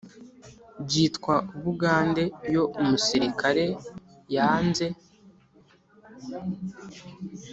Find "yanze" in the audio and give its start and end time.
4.35-4.85